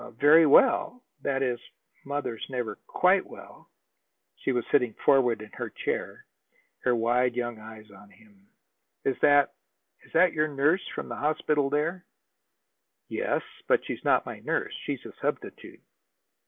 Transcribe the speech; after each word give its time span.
"Very 0.19 0.47
well 0.47 1.03
that 1.21 1.43
is, 1.43 1.59
mother's 2.05 2.43
never 2.49 2.77
quite 2.87 3.23
well." 3.23 3.69
She 4.37 4.51
was 4.51 4.65
sitting 4.71 4.95
forward 5.05 5.43
on 5.43 5.51
her 5.53 5.69
chair, 5.69 6.25
her 6.79 6.95
wide 6.95 7.35
young 7.35 7.59
eyes 7.59 7.91
on 7.91 8.09
him. 8.09 8.47
"Is 9.05 9.15
that 9.19 9.53
is 10.01 10.11
your 10.33 10.47
nurse 10.47 10.81
from 10.95 11.07
the 11.07 11.15
hospital 11.15 11.69
here?" 11.69 12.03
"Yes. 13.09 13.43
But 13.67 13.85
she's 13.85 14.03
not 14.03 14.25
my 14.25 14.39
nurse. 14.39 14.73
She's 14.85 15.05
a 15.05 15.13
substitute." 15.21 15.81